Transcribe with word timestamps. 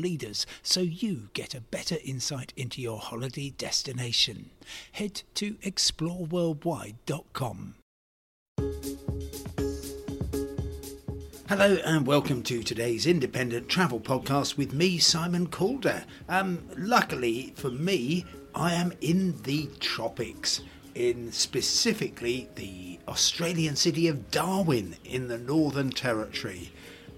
leaders 0.00 0.46
so 0.62 0.80
you 0.80 1.28
get 1.34 1.54
a 1.54 1.60
better 1.60 1.96
insight 2.04 2.54
into 2.56 2.80
your 2.80 2.98
holiday 2.98 3.50
destination. 3.50 4.50
Head 4.92 5.22
to 5.34 5.56
exploreworldwide.com. 5.56 7.74
Hello 11.48 11.78
and 11.84 12.06
welcome 12.06 12.42
to 12.44 12.62
today's 12.62 13.08
independent 13.08 13.68
travel 13.68 13.98
podcast 13.98 14.56
with 14.56 14.72
me, 14.72 14.98
Simon 14.98 15.48
Calder. 15.48 16.04
Um, 16.28 16.62
luckily 16.76 17.52
for 17.56 17.70
me, 17.70 18.24
I 18.54 18.74
am 18.74 18.92
in 19.00 19.42
the 19.42 19.68
tropics, 19.80 20.60
in 20.94 21.32
specifically 21.32 22.48
the 22.54 23.00
Australian 23.08 23.74
city 23.74 24.06
of 24.06 24.30
Darwin 24.30 24.94
in 25.04 25.26
the 25.26 25.38
Northern 25.38 25.90
Territory. 25.90 26.70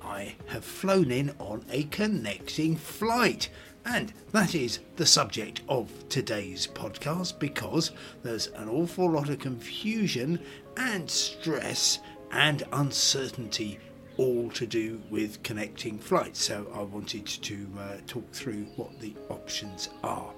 I 0.05 0.35
have 0.47 0.65
flown 0.65 1.11
in 1.11 1.35
on 1.39 1.65
a 1.71 1.85
connecting 1.85 2.77
flight. 2.77 3.49
And 3.85 4.13
that 4.31 4.55
is 4.55 4.79
the 4.97 5.07
subject 5.07 5.63
of 5.69 5.91
today's 6.09 6.67
podcast 6.67 7.39
because 7.39 7.91
there's 8.23 8.47
an 8.49 8.69
awful 8.69 9.11
lot 9.11 9.29
of 9.29 9.39
confusion 9.41 10.39
and 10.77 11.11
stress 11.11 11.99
and 12.31 12.63
uncertainty 12.73 13.79
all 14.17 14.51
to 14.51 14.67
do 14.67 15.01
with 15.11 15.43
connecting 15.43 15.99
flights. 15.99 16.45
So 16.45 16.71
I 16.75 16.83
wanted 16.83 17.27
to 17.27 17.67
uh, 17.79 17.97
talk 18.07 18.31
through 18.33 18.67
what 18.77 19.01
the 19.01 19.15
options 19.29 19.89
are. 20.03 20.33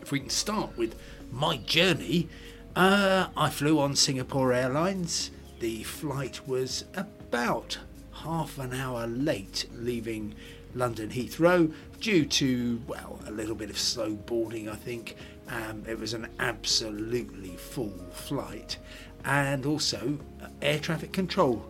If 0.00 0.12
we 0.12 0.20
can 0.20 0.30
start 0.30 0.76
with 0.76 0.94
my 1.30 1.56
journey, 1.58 2.28
uh, 2.76 3.28
I 3.36 3.50
flew 3.50 3.78
on 3.78 3.96
Singapore 3.96 4.52
Airlines. 4.52 5.30
The 5.60 5.82
flight 5.84 6.46
was 6.46 6.84
about 6.94 7.78
half 8.12 8.58
an 8.58 8.72
hour 8.72 9.06
late 9.06 9.66
leaving 9.74 10.34
London 10.74 11.10
Heathrow 11.10 11.72
due 12.00 12.24
to, 12.24 12.80
well, 12.86 13.18
a 13.26 13.30
little 13.30 13.54
bit 13.54 13.70
of 13.70 13.78
slow 13.78 14.14
boarding, 14.14 14.68
I 14.68 14.74
think. 14.74 15.16
Um, 15.48 15.82
it 15.86 15.98
was 15.98 16.14
an 16.14 16.28
absolutely 16.38 17.56
full 17.56 17.94
flight. 18.12 18.78
And 19.24 19.66
also 19.66 20.18
uh, 20.42 20.46
air 20.62 20.78
traffic 20.78 21.12
control 21.12 21.64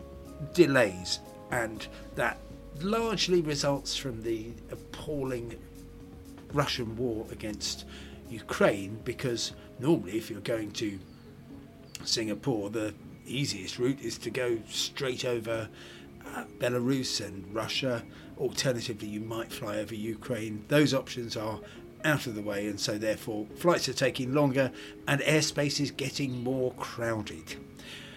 delays. 0.54 1.20
And 1.50 1.86
that 2.14 2.38
largely 2.80 3.42
results 3.42 3.96
from 3.96 4.22
the 4.22 4.52
appalling 4.70 5.56
Russian 6.52 6.96
war 6.96 7.26
against 7.30 7.84
Ukraine 8.28 8.98
because 9.04 9.52
normally, 9.78 10.16
if 10.16 10.30
you're 10.30 10.40
going 10.40 10.70
to 10.72 10.98
Singapore, 12.04 12.70
the 12.70 12.94
easiest 13.26 13.78
route 13.78 14.00
is 14.00 14.18
to 14.18 14.30
go 14.30 14.58
straight 14.68 15.24
over 15.24 15.68
Belarus 16.58 17.24
and 17.24 17.52
Russia. 17.54 18.04
Alternatively, 18.38 19.08
you 19.08 19.20
might 19.20 19.52
fly 19.52 19.78
over 19.78 19.94
Ukraine. 19.94 20.64
Those 20.68 20.94
options 20.94 21.36
are 21.36 21.60
out 22.04 22.26
of 22.26 22.34
the 22.34 22.42
way, 22.42 22.66
and 22.66 22.80
so 22.80 22.98
therefore 22.98 23.46
flights 23.56 23.88
are 23.88 23.92
taking 23.92 24.32
longer 24.32 24.72
and 25.06 25.20
airspace 25.20 25.80
is 25.80 25.90
getting 25.90 26.42
more 26.42 26.72
crowded. 26.74 27.56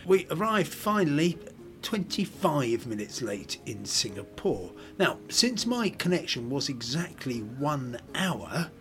We 0.06 0.28
arrived 0.30 0.74
finally 0.74 1.38
25 1.82 2.88
minutes 2.88 3.22
late 3.22 3.60
in 3.66 3.86
Singapore. 3.86 4.72
Now, 4.98 5.20
since 5.30 5.66
my 5.66 5.90
connection 5.90 6.50
was 6.50 6.70
exactly 6.70 7.40
one 7.40 8.00
hour, 8.16 8.72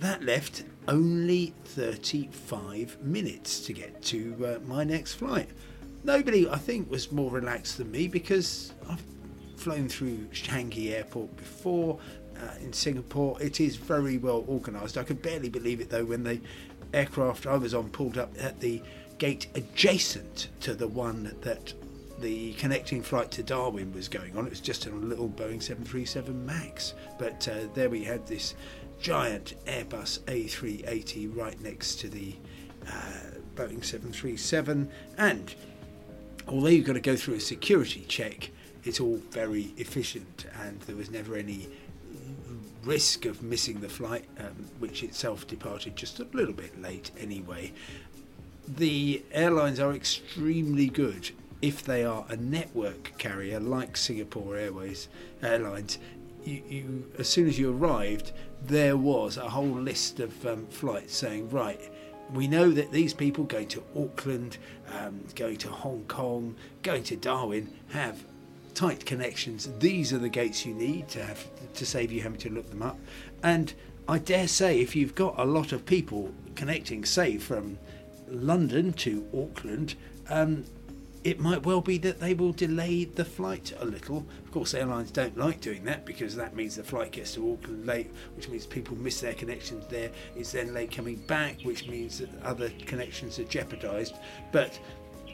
that 0.00 0.24
left 0.24 0.64
only 0.88 1.54
35 1.64 2.98
minutes 3.00 3.64
to 3.66 3.72
get 3.72 4.02
to 4.02 4.36
uh, 4.44 4.66
my 4.66 4.84
next 4.84 5.14
flight. 5.14 5.48
Nobody, 6.04 6.48
I 6.48 6.58
think, 6.58 6.90
was 6.90 7.10
more 7.10 7.30
relaxed 7.30 7.78
than 7.78 7.90
me 7.90 8.08
because 8.08 8.72
I've 8.88 9.02
flown 9.56 9.88
through 9.88 10.18
Changi 10.32 10.92
Airport 10.92 11.34
before 11.36 11.98
uh, 12.36 12.54
in 12.60 12.72
Singapore. 12.74 13.40
It 13.40 13.58
is 13.58 13.76
very 13.76 14.18
well 14.18 14.44
organised. 14.46 14.98
I 14.98 15.02
could 15.02 15.22
barely 15.22 15.48
believe 15.48 15.80
it 15.80 15.88
though 15.88 16.04
when 16.04 16.22
the 16.22 16.40
aircraft 16.92 17.46
I 17.46 17.56
was 17.56 17.72
on 17.72 17.88
pulled 17.88 18.18
up 18.18 18.32
at 18.38 18.60
the 18.60 18.82
gate 19.18 19.46
adjacent 19.54 20.48
to 20.60 20.74
the 20.74 20.88
one 20.88 21.34
that 21.40 21.72
the 22.18 22.52
connecting 22.54 23.02
flight 23.02 23.30
to 23.32 23.42
Darwin 23.42 23.92
was 23.92 24.08
going 24.08 24.36
on. 24.36 24.46
It 24.46 24.50
was 24.50 24.60
just 24.60 24.86
a 24.86 24.90
little 24.90 25.28
Boeing 25.28 25.62
737 25.62 26.44
MAX. 26.44 26.94
But 27.18 27.48
uh, 27.48 27.68
there 27.74 27.88
we 27.88 28.04
had 28.04 28.26
this 28.26 28.54
giant 29.00 29.54
Airbus 29.66 30.20
A380 30.20 31.36
right 31.36 31.60
next 31.60 31.96
to 32.00 32.08
the 32.08 32.34
uh, 32.86 32.90
Boeing 33.56 33.84
737. 33.84 34.88
And 35.18 35.54
although 36.48 36.68
you've 36.68 36.86
got 36.86 36.94
to 36.94 37.00
go 37.00 37.16
through 37.16 37.34
a 37.34 37.40
security 37.40 38.04
check, 38.08 38.50
it's 38.84 39.00
all 39.00 39.16
very 39.30 39.72
efficient 39.76 40.46
and 40.62 40.80
there 40.82 40.96
was 40.96 41.10
never 41.10 41.36
any 41.36 41.68
risk 42.84 43.24
of 43.24 43.42
missing 43.42 43.80
the 43.80 43.88
flight, 43.88 44.24
um, 44.38 44.68
which 44.78 45.02
itself 45.02 45.46
departed 45.46 45.96
just 45.96 46.20
a 46.20 46.26
little 46.32 46.54
bit 46.54 46.80
late 46.80 47.10
anyway. 47.18 47.72
The 48.68 49.22
airlines 49.32 49.80
are 49.80 49.92
extremely 49.92 50.88
good 50.88 51.30
if 51.62 51.82
they 51.82 52.04
are 52.04 52.26
a 52.28 52.36
network 52.36 53.16
carrier 53.18 53.60
like 53.60 53.96
Singapore 53.96 54.56
Airways 54.56 55.08
Airlines. 55.42 55.98
You, 56.44 56.62
you 56.68 57.12
as 57.18 57.28
soon 57.28 57.48
as 57.48 57.58
you 57.58 57.74
arrived, 57.74 58.32
there 58.62 58.96
was 58.96 59.36
a 59.36 59.48
whole 59.48 59.66
list 59.66 60.20
of 60.20 60.46
um, 60.46 60.66
flights 60.66 61.16
saying, 61.16 61.50
right, 61.50 61.80
we 62.32 62.48
know 62.48 62.70
that 62.70 62.90
these 62.90 63.14
people 63.14 63.44
going 63.44 63.68
to 63.68 63.82
Auckland, 63.96 64.58
um, 64.98 65.20
going 65.34 65.56
to 65.58 65.68
Hong 65.68 66.04
Kong, 66.04 66.56
going 66.82 67.04
to 67.04 67.16
Darwin 67.16 67.72
have 67.88 68.24
tight 68.74 69.04
connections. 69.06 69.70
These 69.78 70.12
are 70.12 70.18
the 70.18 70.28
gates 70.28 70.66
you 70.66 70.74
need 70.74 71.08
to 71.08 71.24
have 71.24 71.46
to 71.74 71.86
save 71.86 72.10
you 72.10 72.22
having 72.22 72.38
to 72.40 72.50
look 72.50 72.68
them 72.70 72.82
up. 72.82 72.98
And 73.42 73.72
I 74.08 74.18
dare 74.18 74.48
say, 74.48 74.80
if 74.80 74.96
you've 74.96 75.14
got 75.14 75.38
a 75.38 75.44
lot 75.44 75.72
of 75.72 75.86
people 75.86 76.32
connecting, 76.56 77.04
say 77.04 77.38
from 77.38 77.78
London 78.28 78.92
to 78.94 79.26
Auckland, 79.32 79.94
um, 80.28 80.64
it 81.24 81.40
might 81.40 81.64
well 81.64 81.80
be 81.80 81.96
that 81.98 82.20
they 82.20 82.34
will 82.34 82.52
delay 82.52 83.06
the 83.06 83.24
flight 83.24 83.72
a 83.80 83.84
little. 83.84 84.26
Of 84.44 84.52
course, 84.52 84.74
airlines 84.74 85.10
don't 85.10 85.36
like 85.38 85.62
doing 85.62 85.82
that 85.84 86.04
because 86.04 86.36
that 86.36 86.54
means 86.54 86.76
the 86.76 86.84
flight 86.84 87.12
gets 87.12 87.34
to 87.34 87.52
Auckland 87.52 87.86
late, 87.86 88.10
which 88.36 88.50
means 88.50 88.66
people 88.66 88.94
miss 88.96 89.20
their 89.20 89.32
connections 89.32 89.86
there. 89.86 90.10
It's 90.36 90.52
then 90.52 90.74
late 90.74 90.90
coming 90.90 91.16
back, 91.16 91.62
which 91.62 91.88
means 91.88 92.18
that 92.18 92.28
other 92.42 92.70
connections 92.84 93.38
are 93.38 93.44
jeopardised. 93.44 94.16
But 94.52 94.78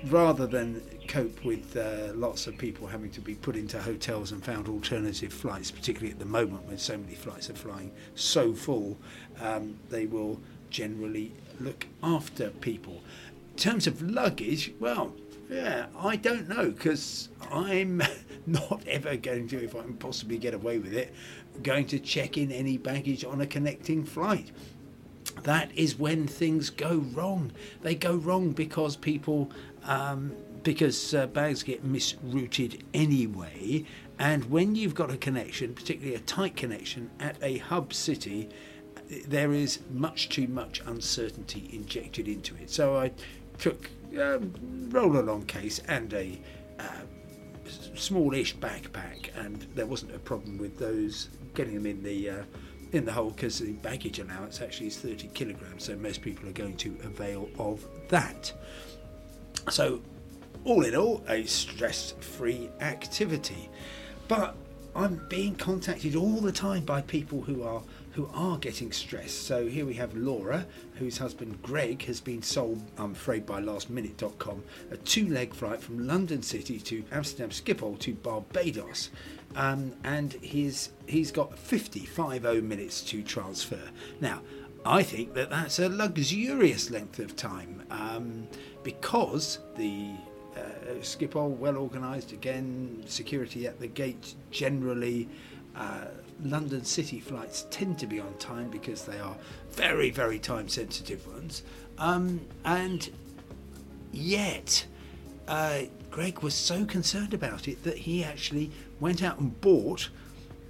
rather 0.06 0.46
than 0.46 0.80
cope 1.08 1.44
with 1.44 1.76
uh, 1.76 2.12
lots 2.14 2.46
of 2.46 2.56
people 2.56 2.86
having 2.86 3.10
to 3.10 3.20
be 3.20 3.34
put 3.34 3.56
into 3.56 3.82
hotels 3.82 4.30
and 4.30 4.44
found 4.44 4.68
alternative 4.68 5.32
flights, 5.32 5.72
particularly 5.72 6.12
at 6.12 6.20
the 6.20 6.24
moment 6.24 6.64
when 6.66 6.78
so 6.78 6.96
many 6.96 7.16
flights 7.16 7.50
are 7.50 7.54
flying 7.54 7.90
so 8.14 8.54
full, 8.54 8.96
um, 9.40 9.76
they 9.88 10.06
will 10.06 10.40
generally 10.70 11.32
look 11.58 11.88
after 12.00 12.50
people. 12.50 13.02
In 13.50 13.56
terms 13.56 13.88
of 13.88 14.00
luggage, 14.00 14.72
well, 14.78 15.14
yeah, 15.50 15.86
I 15.98 16.16
don't 16.16 16.48
know 16.48 16.70
because 16.70 17.28
I'm 17.50 18.02
not 18.46 18.82
ever 18.86 19.16
going 19.16 19.48
to, 19.48 19.62
if 19.62 19.74
I 19.74 19.80
can 19.82 19.94
possibly 19.94 20.38
get 20.38 20.54
away 20.54 20.78
with 20.78 20.92
it, 20.92 21.12
going 21.62 21.86
to 21.86 21.98
check 21.98 22.38
in 22.38 22.52
any 22.52 22.78
baggage 22.78 23.24
on 23.24 23.40
a 23.40 23.46
connecting 23.46 24.04
flight. 24.04 24.52
That 25.42 25.70
is 25.74 25.98
when 25.98 26.26
things 26.26 26.70
go 26.70 26.98
wrong. 27.14 27.52
They 27.82 27.94
go 27.94 28.14
wrong 28.14 28.52
because 28.52 28.96
people, 28.96 29.50
um, 29.84 30.32
because 30.62 31.14
uh, 31.14 31.26
bags 31.26 31.62
get 31.62 31.84
misrouted 31.84 32.82
anyway. 32.94 33.84
And 34.18 34.44
when 34.50 34.76
you've 34.76 34.94
got 34.94 35.10
a 35.10 35.16
connection, 35.16 35.74
particularly 35.74 36.14
a 36.14 36.20
tight 36.20 36.56
connection 36.56 37.10
at 37.18 37.36
a 37.42 37.58
hub 37.58 37.92
city, 37.92 38.50
there 39.26 39.52
is 39.52 39.80
much 39.90 40.28
too 40.28 40.46
much 40.46 40.80
uncertainty 40.86 41.68
injected 41.72 42.28
into 42.28 42.54
it. 42.56 42.70
So 42.70 42.96
I 42.96 43.12
took 43.58 43.90
um, 44.18 44.52
roll 44.90 45.18
along 45.18 45.46
case 45.46 45.80
and 45.88 46.12
a 46.14 46.40
uh, 46.78 46.84
smallish 47.94 48.56
backpack, 48.56 49.30
and 49.36 49.66
there 49.74 49.86
wasn't 49.86 50.14
a 50.14 50.18
problem 50.18 50.58
with 50.58 50.78
those 50.78 51.28
getting 51.54 51.74
them 51.74 51.86
in 51.86 52.02
the 52.02 52.30
uh, 52.30 52.42
in 52.92 53.04
the 53.04 53.12
hole 53.12 53.30
because 53.30 53.60
the 53.60 53.72
baggage 53.72 54.18
allowance 54.18 54.60
actually 54.60 54.88
is 54.88 54.98
30 54.98 55.28
kilograms, 55.28 55.84
so 55.84 55.96
most 55.96 56.22
people 56.22 56.48
are 56.48 56.52
going 56.52 56.76
to 56.76 56.96
avail 57.04 57.48
of 57.58 57.86
that. 58.08 58.52
So, 59.68 60.00
all 60.64 60.84
in 60.84 60.96
all, 60.96 61.22
a 61.28 61.44
stress-free 61.44 62.70
activity. 62.80 63.68
But 64.26 64.56
I'm 64.94 65.24
being 65.28 65.54
contacted 65.54 66.16
all 66.16 66.40
the 66.40 66.52
time 66.52 66.84
by 66.84 67.02
people 67.02 67.42
who 67.42 67.62
are 67.62 67.82
who 68.12 68.28
are 68.34 68.58
getting 68.58 68.92
stressed. 68.92 69.42
So 69.46 69.66
here 69.66 69.86
we 69.86 69.94
have 69.94 70.14
Laura, 70.16 70.66
whose 70.94 71.18
husband 71.18 71.62
Greg 71.62 72.02
has 72.04 72.20
been 72.20 72.42
sold, 72.42 72.82
I'm 72.98 73.12
afraid, 73.12 73.46
by 73.46 73.60
lastminute.com, 73.60 74.62
a 74.90 74.96
two 74.98 75.28
leg 75.28 75.54
flight 75.54 75.80
from 75.80 76.06
London 76.06 76.42
City 76.42 76.78
to 76.80 77.04
Amsterdam 77.12 77.50
Schiphol 77.50 77.98
to 78.00 78.14
Barbados. 78.14 79.10
Um, 79.56 79.92
and 80.04 80.32
he's, 80.34 80.90
he's 81.06 81.30
got 81.30 81.58
50, 81.58 82.00
50 82.00 82.60
minutes 82.60 83.02
to 83.02 83.22
transfer. 83.22 83.80
Now, 84.20 84.42
I 84.84 85.02
think 85.02 85.34
that 85.34 85.50
that's 85.50 85.78
a 85.78 85.88
luxurious 85.88 86.90
length 86.90 87.18
of 87.18 87.36
time 87.36 87.82
um, 87.90 88.46
because 88.82 89.58
the 89.76 90.12
uh, 90.56 90.94
Schiphol 91.00 91.56
well 91.56 91.76
organised 91.76 92.32
again, 92.32 93.02
security 93.06 93.66
at 93.66 93.78
the 93.78 93.86
gate 93.86 94.34
generally. 94.50 95.28
Uh, 95.76 96.06
London 96.42 96.84
City 96.84 97.20
flights 97.20 97.66
tend 97.70 97.98
to 97.98 98.06
be 98.06 98.20
on 98.20 98.32
time 98.38 98.70
because 98.70 99.04
they 99.04 99.18
are 99.18 99.36
very, 99.70 100.10
very 100.10 100.38
time 100.38 100.68
sensitive 100.68 101.26
ones. 101.26 101.62
Um, 101.98 102.40
and 102.64 103.10
yet, 104.12 104.86
uh, 105.48 105.82
Greg 106.10 106.40
was 106.40 106.54
so 106.54 106.84
concerned 106.84 107.34
about 107.34 107.68
it 107.68 107.82
that 107.84 107.96
he 107.96 108.24
actually 108.24 108.70
went 108.98 109.22
out 109.22 109.38
and 109.38 109.60
bought 109.60 110.08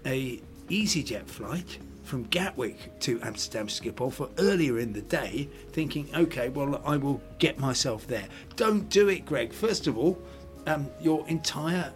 a 0.05 0.41
EasyJet 0.69 1.27
flight 1.27 1.79
from 2.05 2.25
Gatwick 2.25 2.99
to 3.01 3.21
Amsterdam 3.23 3.69
Schiphol 3.69 4.13
for 4.13 4.29
earlier 4.39 4.81
in 4.81 4.93
the 4.93 5.03
day, 5.03 5.49
thinking, 5.71 6.09
okay, 6.15 6.49
well, 6.49 6.83
I 6.85 6.97
will 6.97 7.23
get 7.39 7.59
myself 7.59 8.07
there. 8.07 8.27
Don't 8.57 8.89
do 8.89 9.09
it, 9.09 9.25
Greg. 9.25 9.53
First 9.53 9.87
of 9.87 9.97
all, 9.97 10.21
um, 10.67 10.91
your 11.01 11.27
entire 11.29 11.93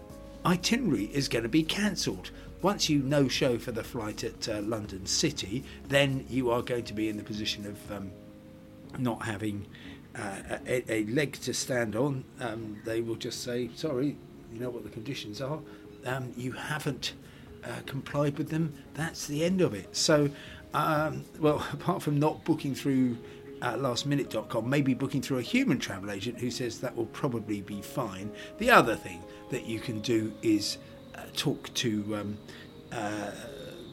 itinerary 0.47 1.07
is 1.07 1.29
going 1.29 1.43
to 1.43 1.49
be 1.49 1.63
cancelled. 1.63 2.31
Once 2.65 2.89
you 2.89 3.01
no 3.01 3.29
show 3.29 3.59
for 3.59 3.73
the 3.73 3.85
flight 3.85 4.25
at 4.25 4.49
uh, 4.49 4.63
London 4.63 5.05
City, 5.05 5.63
then 5.89 6.25
you 6.31 6.51
are 6.51 6.63
going 6.63 6.83
to 6.83 6.95
be 6.95 7.11
in 7.11 7.19
the 7.19 7.23
position 7.23 7.67
of 7.67 7.93
um, 7.93 8.11
not 8.97 9.21
having 9.23 9.67
uh, 10.17 10.57
a, 10.67 10.91
a, 10.91 11.05
leg 11.05 11.35
to 11.35 11.53
stand 11.53 11.95
on. 11.95 12.25
Um, 12.41 12.79
they 12.87 13.03
will 13.03 13.17
just 13.17 13.45
say, 13.45 13.69
sorry, 13.75 14.17
you 14.51 14.61
know 14.61 14.71
what 14.71 14.83
the 14.83 14.89
conditions 14.89 15.43
are. 15.43 15.59
Um, 16.07 16.33
you 16.39 16.53
haven't 16.53 17.13
uh, 17.65 17.69
complied 17.85 18.39
with 18.39 18.49
them. 18.49 18.73
That's 18.95 19.27
the 19.27 19.45
end 19.45 19.61
of 19.61 19.75
it. 19.75 19.95
So, 19.95 20.31
um, 20.73 21.27
well, 21.39 21.63
apart 21.75 22.03
from 22.03 22.19
not 22.19 22.47
booking 22.47 22.75
through 22.75 23.19
uh, 23.61 23.75
lastminute.com, 23.75 24.67
maybe 24.67 24.95
booking 24.95 25.21
through 25.21 25.37
a 25.37 25.43
human 25.43 25.79
travel 25.79 26.11
agent 26.11 26.41
who 26.41 26.51
says 26.51 26.81
that 26.81 26.97
will 26.97 27.05
probably 27.13 27.61
be 27.61 27.83
fine. 27.83 28.33
The 28.57 28.71
other 28.71 28.97
thing 28.97 29.23
that 29.51 29.67
you 29.67 29.81
can 29.81 30.01
do 30.01 30.33
is 30.41 30.79
talk 31.35 31.73
to 31.75 32.17
um, 32.17 32.39
uh, 32.93 33.31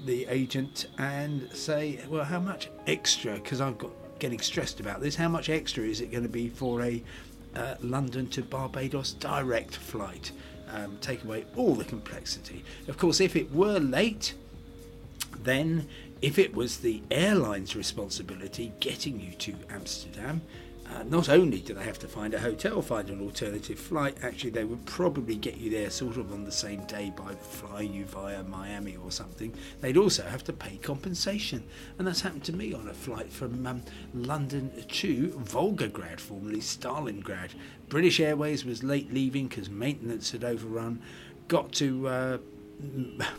the 0.06 0.26
agent 0.28 0.88
and 0.98 1.50
say, 1.54 2.00
well, 2.10 2.24
how 2.24 2.40
much 2.40 2.70
extra? 2.88 3.36
Because 3.36 3.62
I've 3.62 3.78
got 3.78 3.92
getting 4.20 4.40
stressed 4.40 4.80
about 4.80 5.02
this. 5.02 5.16
How 5.16 5.28
much 5.28 5.50
extra 5.50 5.84
is 5.84 6.02
it 6.02 6.12
going 6.12 6.24
to 6.24 6.30
be 6.30 6.50
for 6.50 6.82
a 6.82 7.04
uh, 7.56 7.76
London 7.82 8.28
to 8.30 8.42
Barbados 8.42 9.14
direct 9.14 9.76
flight? 9.76 10.32
Um, 10.70 10.98
take 11.02 11.24
away 11.24 11.46
all 11.56 11.76
the 11.76 11.84
complexity. 11.84 12.64
Of 12.88 12.98
course, 12.98 13.20
if 13.20 13.36
it 13.36 13.52
were 13.52 13.78
late, 13.80 14.36
then 15.40 15.88
if 16.22 16.40
it 16.40 16.56
was 16.56 16.78
the 16.78 17.02
airline's 17.12 17.76
responsibility 17.76 18.72
getting 18.80 19.20
you 19.20 19.34
to 19.34 19.56
Amsterdam, 19.70 20.42
uh, 20.94 21.04
not 21.04 21.30
only 21.30 21.60
do 21.60 21.74
they 21.74 21.84
have 21.84 22.00
to 22.00 22.08
find 22.08 22.34
a 22.34 22.40
hotel, 22.40 22.82
find 22.82 23.10
an 23.10 23.22
alternative 23.22 23.80
flight, 23.80 24.18
actually, 24.24 24.50
they 24.50 24.64
would 24.64 24.86
probably 24.86 25.36
get 25.36 25.58
you 25.58 25.70
there 25.70 25.90
sort 25.90 26.18
of 26.18 26.34
on 26.34 26.44
the 26.44 26.52
same 26.52 26.84
day 26.86 27.14
by 27.16 27.34
flying 27.36 27.94
you 27.94 28.06
via 28.06 28.44
Miami 28.44 28.98
or 28.98 29.12
something. 29.12 29.54
They'd 29.80 29.98
also 29.98 30.24
have 30.24 30.44
to 30.46 30.54
pay 30.54 30.78
compensation. 30.78 31.64
And 31.98 32.08
that's 32.08 32.22
happened 32.22 32.44
to 32.46 32.54
me 32.54 32.74
on 32.74 32.90
a 32.90 32.94
flight 32.94 33.32
from 33.32 33.66
um, 33.66 33.82
London 34.14 34.72
to 34.88 35.30
Volgograd, 35.46 36.20
formerly 36.20 36.60
Stalingrad. 36.60 37.52
British 37.88 38.20
Airways 38.20 38.66
was 38.66 38.84
late 38.84 39.14
leaving 39.14 39.48
because 39.48 39.70
maintenance 39.70 40.32
had 40.32 40.44
overrun. 40.44 41.02
Got 41.48 41.72
to 41.74 42.08
uh, 42.08 42.38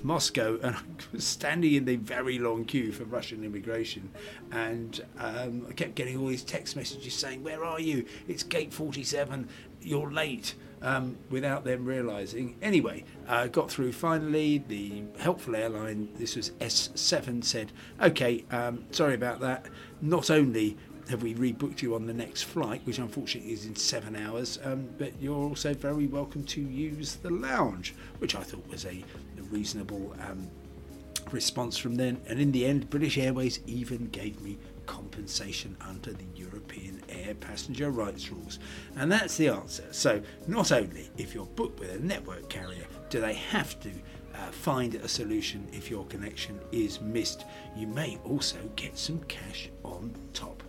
Moscow 0.03 0.59
and 0.63 0.77
I 0.77 0.81
was 1.13 1.27
standing 1.27 1.75
in 1.75 1.85
the 1.85 1.97
very 1.97 2.39
long 2.39 2.65
queue 2.65 2.93
for 2.93 3.05
Russian 3.05 3.45
immigration 3.45 4.11
and 4.51 5.01
um, 5.19 5.67
I 5.69 5.73
kept 5.73 5.95
getting 5.95 6.19
all 6.19 6.27
these 6.27 6.45
text 6.45 6.77
messages 6.77 7.15
saying, 7.15 7.43
Where 7.43 7.65
are 7.65 7.81
you? 7.81 8.05
It's 8.29 8.43
gate 8.43 8.73
47, 8.73 9.49
you're 9.81 10.11
late. 10.11 10.55
Um, 10.85 11.17
without 11.31 11.63
them 11.63 11.85
realizing. 11.85 12.57
Anyway, 12.61 13.05
uh, 13.29 13.47
got 13.47 13.71
through 13.71 13.93
finally. 13.93 14.65
The 14.67 15.05
helpful 15.17 15.55
airline, 15.55 16.09
this 16.17 16.35
was 16.35 16.51
S7, 16.59 17.45
said, 17.45 17.71
Okay, 18.03 18.45
um, 18.51 18.85
sorry 18.91 19.15
about 19.15 19.39
that. 19.39 19.67
Not 20.01 20.29
only 20.29 20.77
have 21.09 21.23
we 21.23 21.35
rebooked 21.35 21.83
you 21.83 21.95
on 21.95 22.07
the 22.07 22.15
next 22.15 22.43
flight, 22.43 22.81
which 22.85 22.99
unfortunately 22.99 23.53
is 23.53 23.67
in 23.67 23.77
seven 23.77 24.17
hours, 24.17 24.59
um, 24.65 24.89
but 24.99 25.13
you're 25.21 25.37
also 25.37 25.75
very 25.75 26.07
welcome 26.07 26.45
to 26.45 26.61
use 26.61 27.17
the 27.17 27.31
lounge, 27.31 27.95
which 28.19 28.35
I 28.35 28.43
thought 28.43 28.67
was 28.69 28.85
a, 28.85 29.05
a 29.32 29.32
reasonable 29.53 30.15
um, 30.29 30.49
response 31.31 31.77
from 31.77 31.95
them. 31.95 32.21
And 32.27 32.41
in 32.41 32.51
the 32.53 32.67
end, 32.67 32.91
British 32.91 33.19
Airways 33.19 33.61
even 33.67 34.09
gave 34.09 34.41
me 34.41 34.59
compensation 34.87 35.77
under 35.81 36.13
the 36.13 36.27
European 36.35 37.03
air 37.09 37.35
passenger 37.35 37.91
rights 37.91 38.31
rules. 38.31 38.59
And 38.97 39.11
that's 39.13 39.37
the 39.37 39.49
answer. 39.49 39.85
So, 39.93 40.21
not 40.49 40.73
only 40.73 41.09
if 41.19 41.35
you're 41.35 41.47
booked 41.47 41.79
with 41.79 41.95
a 41.95 42.01
network 42.01 42.49
carrier, 42.49 42.87
do 43.11 43.21
they 43.21 43.35
have 43.35 43.79
to 43.81 43.91
uh, 44.35 44.51
find 44.51 44.95
a 44.95 45.09
solution 45.09 45.67
if 45.73 45.91
your 45.91 46.07
connection 46.07 46.59
is 46.73 47.01
missed, 47.01 47.45
you 47.77 47.87
may 47.87 48.19
also 48.25 48.59
get 48.77 48.97
some 48.97 49.21
cash 49.25 49.69
on 49.85 50.13
top. 50.33 50.63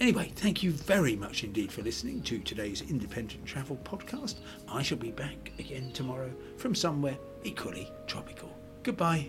Anyway, 0.00 0.30
thank 0.36 0.62
you 0.62 0.70
very 0.70 1.16
much 1.16 1.42
indeed 1.42 1.72
for 1.72 1.82
listening 1.82 2.22
to 2.22 2.38
today's 2.38 2.82
Independent 2.82 3.44
Travel 3.44 3.76
Podcast. 3.82 4.36
I 4.68 4.80
shall 4.80 4.98
be 4.98 5.10
back 5.10 5.52
again 5.58 5.90
tomorrow 5.92 6.30
from 6.56 6.74
somewhere 6.74 7.18
equally 7.42 7.90
tropical. 8.06 8.56
Goodbye. 8.84 9.28